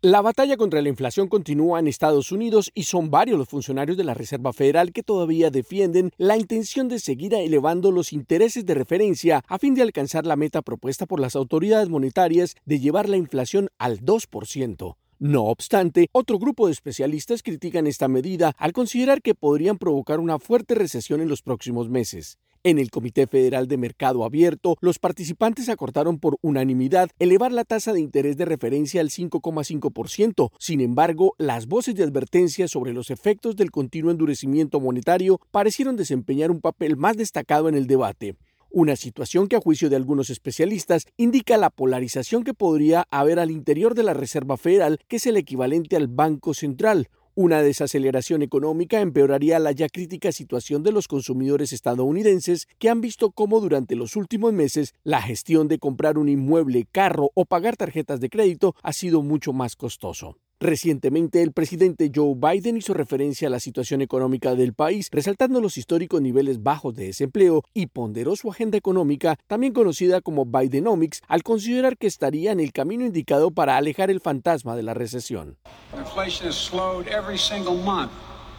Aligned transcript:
La 0.00 0.22
batalla 0.22 0.56
contra 0.56 0.80
la 0.80 0.90
inflación 0.90 1.26
continúa 1.26 1.80
en 1.80 1.88
Estados 1.88 2.30
Unidos 2.30 2.70
y 2.72 2.84
son 2.84 3.10
varios 3.10 3.36
los 3.36 3.48
funcionarios 3.48 3.96
de 3.96 4.04
la 4.04 4.14
Reserva 4.14 4.52
Federal 4.52 4.92
que 4.92 5.02
todavía 5.02 5.50
defienden 5.50 6.12
la 6.18 6.36
intención 6.36 6.86
de 6.86 7.00
seguir 7.00 7.34
elevando 7.34 7.90
los 7.90 8.12
intereses 8.12 8.64
de 8.64 8.74
referencia 8.74 9.42
a 9.48 9.58
fin 9.58 9.74
de 9.74 9.82
alcanzar 9.82 10.24
la 10.24 10.36
meta 10.36 10.62
propuesta 10.62 11.04
por 11.04 11.18
las 11.18 11.34
autoridades 11.34 11.88
monetarias 11.88 12.54
de 12.64 12.78
llevar 12.78 13.08
la 13.08 13.16
inflación 13.16 13.70
al 13.76 13.98
2%. 13.98 14.94
No 15.18 15.46
obstante, 15.46 16.06
otro 16.12 16.38
grupo 16.38 16.66
de 16.66 16.74
especialistas 16.74 17.42
critican 17.42 17.88
esta 17.88 18.06
medida 18.06 18.54
al 18.56 18.72
considerar 18.72 19.20
que 19.20 19.34
podrían 19.34 19.78
provocar 19.78 20.20
una 20.20 20.38
fuerte 20.38 20.76
recesión 20.76 21.20
en 21.20 21.28
los 21.28 21.42
próximos 21.42 21.88
meses. 21.88 22.38
En 22.64 22.78
el 22.78 22.90
Comité 22.90 23.26
Federal 23.26 23.68
de 23.68 23.76
Mercado 23.76 24.24
Abierto, 24.24 24.76
los 24.80 24.98
participantes 24.98 25.68
acordaron 25.68 26.18
por 26.18 26.38
unanimidad 26.42 27.08
elevar 27.20 27.52
la 27.52 27.64
tasa 27.64 27.92
de 27.92 28.00
interés 28.00 28.36
de 28.36 28.46
referencia 28.46 29.00
al 29.00 29.10
5,5%. 29.10 30.50
Sin 30.58 30.80
embargo, 30.80 31.34
las 31.38 31.66
voces 31.66 31.94
de 31.94 32.02
advertencia 32.02 32.66
sobre 32.66 32.92
los 32.92 33.10
efectos 33.10 33.54
del 33.54 33.70
continuo 33.70 34.10
endurecimiento 34.10 34.80
monetario 34.80 35.40
parecieron 35.52 35.96
desempeñar 35.96 36.50
un 36.50 36.60
papel 36.60 36.96
más 36.96 37.16
destacado 37.16 37.68
en 37.68 37.76
el 37.76 37.86
debate 37.86 38.36
una 38.70 38.96
situación 38.96 39.48
que 39.48 39.56
a 39.56 39.60
juicio 39.60 39.88
de 39.88 39.96
algunos 39.96 40.30
especialistas 40.30 41.06
indica 41.16 41.56
la 41.56 41.70
polarización 41.70 42.44
que 42.44 42.54
podría 42.54 43.06
haber 43.10 43.38
al 43.38 43.50
interior 43.50 43.94
de 43.94 44.02
la 44.02 44.14
Reserva 44.14 44.56
Federal, 44.56 44.98
que 45.08 45.16
es 45.16 45.26
el 45.26 45.36
equivalente 45.36 45.96
al 45.96 46.08
Banco 46.08 46.54
Central, 46.54 47.08
una 47.40 47.62
desaceleración 47.62 48.42
económica 48.42 49.00
empeoraría 49.00 49.60
la 49.60 49.70
ya 49.70 49.88
crítica 49.88 50.32
situación 50.32 50.82
de 50.82 50.90
los 50.90 51.06
consumidores 51.06 51.72
estadounidenses 51.72 52.66
que 52.80 52.90
han 52.90 53.00
visto 53.00 53.30
cómo 53.30 53.60
durante 53.60 53.94
los 53.94 54.16
últimos 54.16 54.52
meses 54.52 54.92
la 55.04 55.22
gestión 55.22 55.68
de 55.68 55.78
comprar 55.78 56.18
un 56.18 56.28
inmueble, 56.28 56.88
carro 56.90 57.30
o 57.34 57.44
pagar 57.44 57.76
tarjetas 57.76 58.18
de 58.18 58.28
crédito 58.28 58.74
ha 58.82 58.92
sido 58.92 59.22
mucho 59.22 59.52
más 59.52 59.76
costoso. 59.76 60.36
Recientemente, 60.60 61.40
el 61.42 61.52
presidente 61.52 62.10
Joe 62.12 62.34
Biden 62.34 62.76
hizo 62.76 62.92
referencia 62.92 63.46
a 63.46 63.50
la 63.50 63.60
situación 63.60 64.02
económica 64.02 64.56
del 64.56 64.74
país, 64.74 65.08
resaltando 65.12 65.60
los 65.60 65.78
históricos 65.78 66.20
niveles 66.20 66.64
bajos 66.64 66.96
de 66.96 67.06
desempleo 67.06 67.62
y 67.74 67.86
ponderó 67.86 68.34
su 68.34 68.50
agenda 68.50 68.76
económica, 68.76 69.38
también 69.46 69.72
conocida 69.72 70.20
como 70.20 70.46
Bidenomics, 70.46 71.22
al 71.28 71.44
considerar 71.44 71.96
que 71.96 72.08
estaría 72.08 72.50
en 72.50 72.58
el 72.58 72.72
camino 72.72 73.06
indicado 73.06 73.52
para 73.52 73.76
alejar 73.76 74.10
el 74.10 74.20
fantasma 74.20 74.74
de 74.74 74.82
la 74.82 74.94
recesión. 74.94 75.58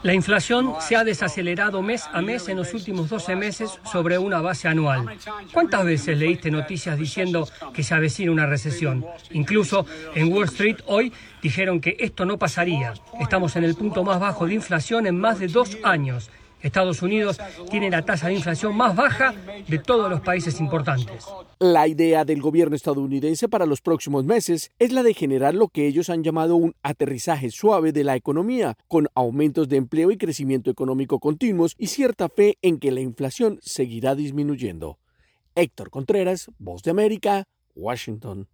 La 0.02 0.14
inflación 0.14 0.75
se 0.80 0.95
ha 0.95 1.03
desacelerado 1.03 1.81
mes 1.81 2.05
a 2.14 2.22
mes 2.22 2.47
en 2.47 2.55
los 2.55 2.73
últimos 2.73 3.09
12 3.09 3.36
meses 3.36 3.80
sobre 3.92 4.17
una 4.17 4.39
base 4.39 4.69
anual. 4.69 5.17
¿Cuántas 5.52 5.83
veces 5.83 6.17
leíste 6.17 6.50
noticias 6.50 6.97
diciendo 6.97 7.50
que 7.73 7.83
se 7.83 7.94
avecina 7.94 8.31
una 8.31 8.45
recesión? 8.45 9.05
Incluso 9.31 9.86
en 10.16 10.31
Wall 10.31 10.45
Street 10.45 10.77
hoy 10.86 11.11
dijeron 11.42 11.81
que 11.81 11.97
esto 12.00 12.25
no 12.25 12.39
pasaría. 12.39 12.94
Estamos 13.20 13.58
en 13.58 13.66
el 13.66 13.75
punto 13.75 14.05
más 14.05 14.22
bajo 14.22 14.47
de 14.47 14.53
inflación 14.53 15.05
en 15.05 15.20
más 15.20 15.39
de 15.39 15.47
dos 15.47 15.77
años 15.83 16.30
Estados 16.61 17.02
Unidos 17.02 17.38
tiene 17.69 17.89
la 17.89 18.03
tasa 18.03 18.27
de 18.27 18.35
inflación 18.35 18.75
más 18.75 18.95
baja 18.95 19.33
de 19.67 19.79
todos 19.79 20.09
los 20.09 20.21
países 20.21 20.59
importantes. 20.59 21.25
La 21.59 21.88
idea 21.88 22.25
del 22.25 22.41
gobierno 22.41 22.75
estadounidense 22.75 23.49
para 23.49 23.65
los 23.65 23.81
próximos 23.81 24.25
meses 24.25 24.71
es 24.80 24.91
la 24.91 25.03
de 25.03 25.13
generar 25.13 25.55
lo 25.55 25.67
que 25.67 25.87
ellos 25.87 26.09
han 26.09 26.23
llamado 26.23 26.55
un 26.55 26.75
aterrizaje 26.83 27.52
suave 27.52 27.91
de 27.91 28.03
la 28.03 28.15
economía, 28.15 28.75
con 28.87 29.07
aumentos 29.15 29.69
de 29.69 29.77
empleo 29.77 30.11
y 30.11 30.17
crecimiento 30.17 30.69
económico 30.69 31.19
continuos 31.19 31.75
y 31.77 31.87
cierta 31.87 32.30
fe 32.30 32.57
en 32.61 32.80
que 32.80 32.91
la 32.91 33.02
inflación 33.02 33.59
seguirá 33.61 34.15
disminuyendo. 34.15 34.99
Héctor 35.55 35.89
Contreras, 35.89 36.49
Voz 36.57 36.83
de 36.83 36.91
América, 36.91 37.43
Washington. 37.75 38.47